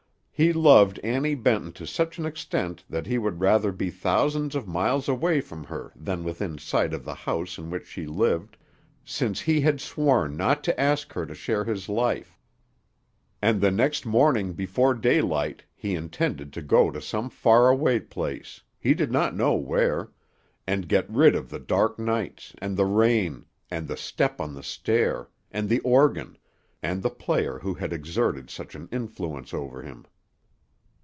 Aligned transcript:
He 0.33 0.51
loved 0.53 0.97
Annie 1.03 1.35
Benton 1.35 1.71
to 1.73 1.85
such 1.85 2.17
an 2.17 2.25
extent 2.25 2.83
that 2.89 3.05
he 3.05 3.19
would 3.19 3.39
rather 3.41 3.71
be 3.71 3.91
thousands 3.91 4.55
of 4.55 4.67
miles 4.67 5.07
away 5.07 5.39
from 5.39 5.65
her 5.65 5.91
than 5.95 6.23
within 6.23 6.57
sight 6.57 6.95
of 6.95 7.05
the 7.05 7.13
house 7.13 7.59
in 7.59 7.69
which 7.69 7.85
she 7.85 8.07
lived, 8.07 8.57
since 9.05 9.41
he 9.41 9.61
had 9.61 9.79
sworn 9.79 10.35
not 10.35 10.63
to 10.63 10.79
ask 10.81 11.13
her 11.13 11.27
to 11.27 11.35
share 11.35 11.63
his 11.63 11.87
life; 11.87 12.39
and 13.39 13.61
the 13.61 13.69
next 13.69 14.03
morning 14.03 14.53
before 14.53 14.95
daylight 14.95 15.61
he 15.75 15.93
intended 15.93 16.51
to 16.53 16.63
go 16.63 16.89
to 16.89 16.99
some 16.99 17.29
far 17.29 17.69
away 17.69 17.99
place, 17.99 18.61
he 18.79 18.95
did 18.95 19.11
not 19.11 19.35
know 19.35 19.53
where, 19.53 20.09
and 20.65 20.89
get 20.89 21.07
rid 21.07 21.35
of 21.35 21.51
the 21.51 21.59
dark 21.59 21.99
nights, 21.99 22.55
and 22.57 22.75
the 22.75 22.85
rain, 22.87 23.45
and 23.69 23.87
the 23.87 23.95
step 23.95 24.41
on 24.41 24.55
the 24.55 24.63
stair, 24.63 25.29
and 25.51 25.69
the 25.69 25.79
organ, 25.81 26.35
and 26.81 27.03
the 27.03 27.11
player 27.11 27.59
who 27.59 27.75
had 27.75 27.93
exerted 27.93 28.49
such 28.49 28.73
an 28.73 28.89
influence 28.91 29.53
over 29.53 29.83
him. 29.83 30.03